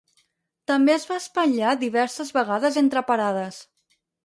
[0.71, 3.63] També es va espatllar diverses vegades entre parades.